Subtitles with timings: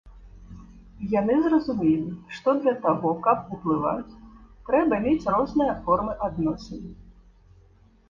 [1.19, 2.09] Яны зразумелі,
[2.39, 4.17] што для таго, каб уплываць,
[4.73, 6.83] трэба мець розныя формы адносін.